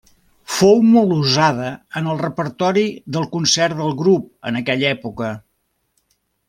Fou 0.53 0.79
molt 0.93 1.13
usada 1.15 1.67
en 2.01 2.09
el 2.13 2.21
repertori 2.23 2.87
del 3.17 3.29
concert 3.37 3.81
del 3.83 3.97
grup 4.03 4.29
en 4.53 4.63
aquella 4.65 4.93
època. 4.99 5.35